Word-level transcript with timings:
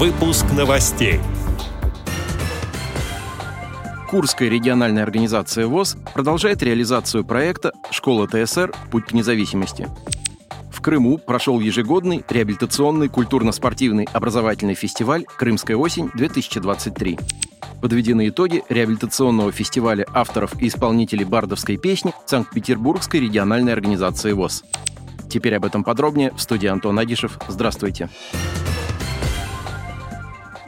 Выпуск 0.00 0.46
новостей. 0.56 1.20
Курская 4.08 4.48
региональная 4.48 5.02
организация 5.02 5.66
ВОЗ 5.66 5.98
продолжает 6.14 6.62
реализацию 6.62 7.22
проекта 7.22 7.72
«Школа 7.90 8.26
ТСР. 8.26 8.72
Путь 8.90 9.08
к 9.08 9.12
независимости». 9.12 9.88
В 10.72 10.80
Крыму 10.80 11.18
прошел 11.18 11.60
ежегодный 11.60 12.24
реабилитационный 12.30 13.10
культурно-спортивный 13.10 14.08
образовательный 14.10 14.72
фестиваль 14.72 15.26
«Крымская 15.36 15.76
осень-2023». 15.76 17.20
Подведены 17.82 18.30
итоги 18.30 18.64
реабилитационного 18.70 19.52
фестиваля 19.52 20.06
авторов 20.14 20.58
и 20.62 20.68
исполнителей 20.68 21.26
бардовской 21.26 21.76
песни 21.76 22.14
Санкт-Петербургской 22.24 23.20
региональной 23.20 23.74
организации 23.74 24.32
ВОЗ. 24.32 24.64
Теперь 25.28 25.56
об 25.56 25.66
этом 25.66 25.84
подробнее 25.84 26.32
в 26.32 26.40
студии 26.40 26.68
Антон 26.68 26.98
Агишев. 26.98 27.38
Здравствуйте. 27.48 28.08
Здравствуйте. 28.08 28.59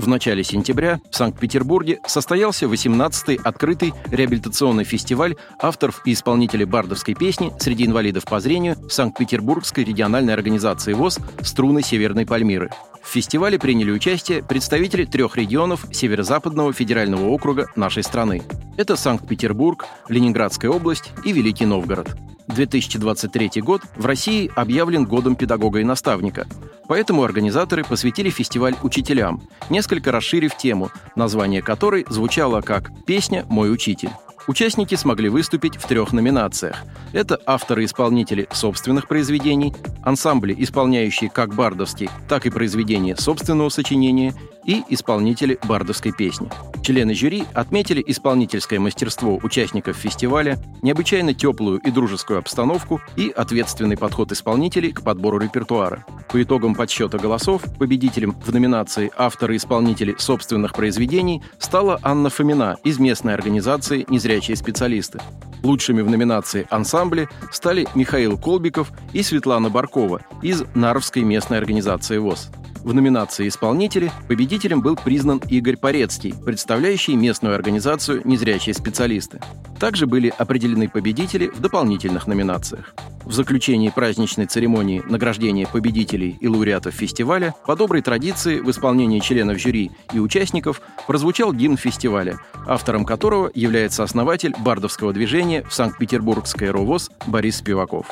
В 0.00 0.08
начале 0.08 0.42
сентября 0.42 0.98
в 1.10 1.14
Санкт-Петербурге 1.14 2.00
состоялся 2.06 2.64
18-й 2.64 3.38
открытый 3.44 3.92
реабилитационный 4.10 4.84
фестиваль 4.84 5.36
авторов 5.60 6.00
и 6.06 6.14
исполнителей 6.14 6.64
бардовской 6.64 7.14
песни 7.14 7.52
среди 7.58 7.84
инвалидов 7.84 8.24
по 8.24 8.40
зрению 8.40 8.78
Санкт-Петербургской 8.88 9.84
региональной 9.84 10.32
организации 10.32 10.94
ВОЗ 10.94 11.18
«Струны 11.42 11.82
Северной 11.82 12.24
Пальмиры». 12.24 12.70
В 13.02 13.08
фестивале 13.08 13.58
приняли 13.58 13.90
участие 13.90 14.42
представители 14.42 15.04
трех 15.04 15.36
регионов 15.36 15.84
Северо-Западного 15.92 16.72
федерального 16.72 17.28
округа 17.28 17.66
нашей 17.76 18.02
страны. 18.02 18.42
Это 18.78 18.96
Санкт-Петербург, 18.96 19.84
Ленинградская 20.08 20.70
область 20.70 21.12
и 21.26 21.32
Великий 21.32 21.66
Новгород. 21.66 22.08
2023 22.50 23.62
год 23.62 23.82
в 23.96 24.06
России 24.06 24.50
объявлен 24.54 25.04
годом 25.04 25.36
педагога 25.36 25.80
и 25.80 25.84
наставника. 25.84 26.46
Поэтому 26.88 27.22
организаторы 27.22 27.84
посвятили 27.84 28.30
фестиваль 28.30 28.74
учителям, 28.82 29.42
несколько 29.68 30.12
расширив 30.12 30.56
тему, 30.56 30.90
название 31.16 31.62
которой 31.62 32.06
звучало 32.08 32.60
как 32.60 32.90
«Песня 33.06 33.44
«Мой 33.48 33.72
учитель». 33.72 34.10
Участники 34.50 34.96
смогли 34.96 35.28
выступить 35.28 35.76
в 35.76 35.86
трех 35.86 36.12
номинациях. 36.12 36.82
Это 37.12 37.38
авторы-исполнители 37.46 38.48
собственных 38.50 39.06
произведений, 39.06 39.72
ансамбли, 40.02 40.56
исполняющие 40.58 41.30
как 41.30 41.54
бардовский, 41.54 42.10
так 42.28 42.46
и 42.46 42.50
произведения 42.50 43.14
собственного 43.14 43.68
сочинения, 43.68 44.34
и 44.64 44.82
исполнители 44.88 45.56
бардовской 45.68 46.10
песни. 46.10 46.50
Члены 46.82 47.14
жюри 47.14 47.44
отметили 47.54 48.02
исполнительское 48.04 48.80
мастерство 48.80 49.38
участников 49.40 49.96
фестиваля, 49.96 50.58
необычайно 50.82 51.32
теплую 51.32 51.78
и 51.78 51.92
дружескую 51.92 52.40
обстановку 52.40 53.00
и 53.14 53.30
ответственный 53.30 53.96
подход 53.96 54.32
исполнителей 54.32 54.92
к 54.92 55.02
подбору 55.02 55.38
репертуара. 55.38 56.04
По 56.30 56.40
итогам 56.40 56.76
подсчета 56.76 57.18
голосов 57.18 57.62
победителем 57.76 58.36
в 58.44 58.52
номинации 58.52 59.10
«Авторы-исполнители 59.16 60.14
собственных 60.16 60.74
произведений» 60.74 61.42
стала 61.58 61.98
Анна 62.02 62.30
Фомина 62.30 62.76
из 62.84 63.00
местной 63.00 63.34
организации 63.34 64.06
«Незрячие 64.08 64.56
специалисты». 64.56 65.20
Лучшими 65.64 66.02
в 66.02 66.08
номинации 66.08 66.68
«Ансамбли» 66.70 67.28
стали 67.50 67.88
Михаил 67.96 68.38
Колбиков 68.38 68.92
и 69.12 69.24
Светлана 69.24 69.70
Баркова 69.70 70.20
из 70.40 70.62
Нарвской 70.74 71.22
местной 71.22 71.58
организации 71.58 72.18
ВОЗ. 72.18 72.48
В 72.82 72.94
номинации 72.94 73.46
«Исполнители» 73.46 74.10
победителем 74.26 74.80
был 74.80 74.96
признан 74.96 75.42
Игорь 75.48 75.76
Порецкий, 75.76 76.34
представляющий 76.44 77.14
местную 77.14 77.54
организацию 77.54 78.22
«Незрячие 78.24 78.74
специалисты». 78.74 79.38
Также 79.78 80.06
были 80.06 80.32
определены 80.36 80.88
победители 80.88 81.48
в 81.48 81.60
дополнительных 81.60 82.26
номинациях. 82.26 82.94
В 83.24 83.32
заключении 83.32 83.90
праздничной 83.90 84.46
церемонии 84.46 85.02
награждения 85.06 85.66
победителей 85.66 86.38
и 86.40 86.48
лауреатов 86.48 86.94
фестиваля 86.94 87.54
по 87.66 87.76
доброй 87.76 88.00
традиции 88.00 88.60
в 88.60 88.70
исполнении 88.70 89.20
членов 89.20 89.58
жюри 89.58 89.90
и 90.14 90.18
участников 90.18 90.80
прозвучал 91.06 91.52
гимн 91.52 91.76
фестиваля, 91.76 92.38
автором 92.66 93.04
которого 93.04 93.50
является 93.54 94.02
основатель 94.02 94.54
бардовского 94.58 95.12
движения 95.12 95.64
в 95.64 95.74
Санкт-Петербургской 95.74 96.70
РОВОЗ 96.70 97.10
Борис 97.26 97.58
Спиваков. 97.58 98.06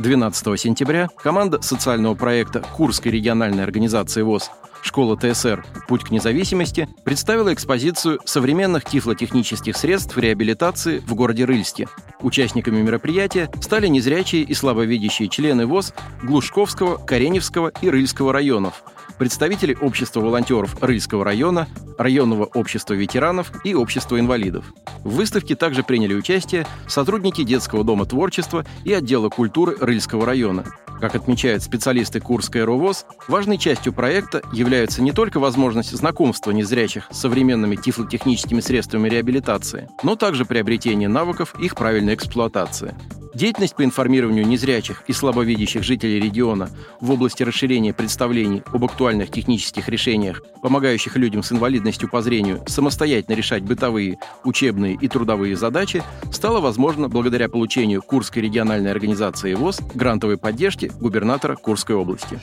12 0.00 0.58
сентября 0.58 1.08
команда 1.22 1.60
социального 1.60 2.14
проекта 2.14 2.60
Курской 2.60 3.12
региональной 3.12 3.62
организации 3.62 4.22
ВОЗ 4.22 4.50
«Школа 4.80 5.14
ТСР. 5.14 5.62
Путь 5.88 6.04
к 6.04 6.10
независимости» 6.10 6.88
представила 7.04 7.52
экспозицию 7.52 8.18
современных 8.24 8.86
тифлотехнических 8.86 9.76
средств 9.76 10.16
реабилитации 10.16 11.00
в 11.00 11.14
городе 11.14 11.44
Рыльске. 11.44 11.86
Участниками 12.20 12.80
мероприятия 12.80 13.50
стали 13.60 13.88
незрячие 13.88 14.42
и 14.42 14.54
слабовидящие 14.54 15.28
члены 15.28 15.66
ВОЗ 15.66 15.92
Глушковского, 16.22 16.96
Кареневского 16.96 17.70
и 17.82 17.90
Рыльского 17.90 18.32
районов– 18.32 18.82
представители 19.20 19.76
Общества 19.78 20.20
волонтеров 20.20 20.82
Рыльского 20.82 21.26
района, 21.26 21.68
Районного 21.98 22.46
общества 22.46 22.94
ветеранов 22.94 23.52
и 23.64 23.74
Общества 23.74 24.18
инвалидов. 24.18 24.72
В 25.04 25.14
выставке 25.14 25.56
также 25.56 25.82
приняли 25.82 26.14
участие 26.14 26.66
сотрудники 26.86 27.42
Детского 27.42 27.84
дома 27.84 28.06
творчества 28.06 28.64
и 28.84 28.92
отдела 28.92 29.28
культуры 29.28 29.76
Рыльского 29.80 30.26
района. 30.26 30.64
Как 31.00 31.14
отмечают 31.14 31.62
специалисты 31.62 32.20
Курской 32.20 32.62
РОВОЗ, 32.62 33.06
важной 33.26 33.56
частью 33.56 33.94
проекта 33.94 34.42
является 34.52 35.00
не 35.00 35.12
только 35.12 35.40
возможность 35.40 35.92
знакомства 35.92 36.50
незрячих 36.50 37.08
с 37.10 37.20
современными 37.20 37.76
тифлотехническими 37.76 38.60
средствами 38.60 39.08
реабилитации, 39.08 39.88
но 40.02 40.14
также 40.14 40.44
приобретение 40.44 41.08
навыков 41.08 41.54
их 41.58 41.74
правильной 41.74 42.14
эксплуатации. 42.14 42.94
Деятельность 43.40 43.74
по 43.74 43.82
информированию 43.82 44.46
незрячих 44.46 45.02
и 45.06 45.14
слабовидящих 45.14 45.82
жителей 45.82 46.20
региона 46.20 46.68
в 47.00 47.10
области 47.10 47.42
расширения 47.42 47.94
представлений 47.94 48.62
об 48.70 48.84
актуальных 48.84 49.30
технических 49.30 49.88
решениях, 49.88 50.42
помогающих 50.60 51.16
людям 51.16 51.42
с 51.42 51.50
инвалидностью 51.50 52.10
по 52.10 52.20
зрению 52.20 52.62
самостоятельно 52.66 53.34
решать 53.34 53.62
бытовые, 53.62 54.18
учебные 54.44 54.98
и 55.00 55.08
трудовые 55.08 55.56
задачи, 55.56 56.02
стала 56.30 56.60
возможна 56.60 57.08
благодаря 57.08 57.48
получению 57.48 58.02
Курской 58.02 58.42
региональной 58.42 58.90
организации 58.90 59.54
ВОЗ 59.54 59.80
грантовой 59.94 60.36
поддержки 60.36 60.92
губернатора 61.00 61.56
Курской 61.56 61.96
области. 61.96 62.38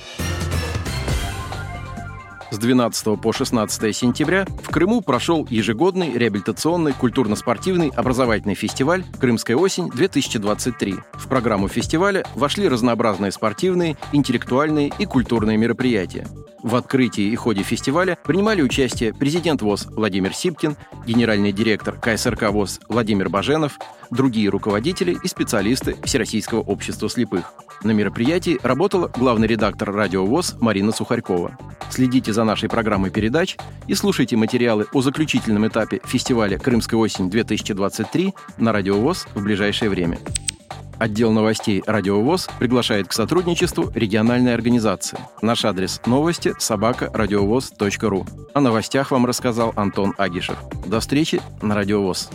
С 2.50 2.58
12 2.59 3.19
по 3.19 3.34
16 3.34 3.94
сентября 3.94 4.46
в 4.63 4.69
Крыму 4.69 5.02
прошел 5.02 5.46
ежегодный 5.50 6.13
реабилитационный 6.13 6.94
культурно-спортивный 6.94 7.90
образовательный 7.90 8.56
фестиваль 8.56 9.03
«Крымская 9.19 9.58
осень-2023». 9.58 10.97
В 11.13 11.28
программу 11.28 11.68
фестиваля 11.68 12.25
вошли 12.36 12.69
разнообразные 12.69 13.34
спортивные, 13.34 13.97
интеллектуальные 14.13 14.94
и 14.97 15.06
культурные 15.06 15.57
мероприятия. 15.57 16.25
В 16.63 16.75
открытии 16.75 17.25
и 17.25 17.36
ходе 17.36 17.63
фестиваля 17.63 18.18
принимали 18.24 18.62
участие 18.62 19.13
президент 19.13 19.62
ВОЗ 19.62 19.88
Владимир 19.91 20.34
Сипкин, 20.34 20.78
генеральный 21.06 21.52
директор 21.52 22.00
КСРК 22.00 22.50
ВОЗ 22.52 22.80
Владимир 22.88 23.28
Баженов, 23.30 23.78
другие 24.12 24.50
руководители 24.50 25.18
и 25.23 25.28
специалисты 25.28 25.95
Всероссийского 26.03 26.62
общества 26.62 27.09
слепых. 27.09 27.53
На 27.84 27.91
мероприятии 27.91 28.59
работала 28.63 29.12
главный 29.16 29.47
редактор 29.47 29.91
«Радио 29.91 30.25
ВОЗ» 30.25 30.56
Марина 30.59 30.91
Сухарькова. 30.91 31.57
Следите 31.90 32.34
за 32.34 32.44
нашей 32.44 32.69
программой 32.69 33.12
передач 33.12 33.57
и 33.88 33.94
слушайте 33.94 34.35
материалы 34.35 34.88
о 34.94 35.01
заключительном 35.01 35.68
этапе 35.68 36.01
фестиваля 36.06 36.57
«Крымская 36.57 37.00
осень-2023» 37.00 38.34
на 38.57 38.73
Радио 38.73 39.00
ВОЗ 39.00 39.28
в 39.35 39.44
ближайшее 39.44 39.90
время. 39.90 40.19
Отдел 41.00 41.31
новостей 41.31 41.84
«Радио 41.85 42.22
ВОЗ» 42.22 42.50
приглашает 42.59 43.07
к 43.07 43.13
сотрудничеству 43.13 43.91
региональной 43.94 44.53
организации. 44.53 45.19
Наш 45.41 45.63
адрес 45.63 46.01
новости– 46.07 46.53
собака 46.59 47.12
радиовоз.ру. 47.13 48.25
О 48.53 48.59
новостях 48.59 49.12
вам 49.12 49.25
рассказал 49.28 49.74
Антон 49.75 50.16
Агишев. 50.18 50.57
До 50.88 51.00
встречи 51.00 51.39
на 51.62 51.75
«Радио 51.75 52.01
ВОЗ». 52.01 52.29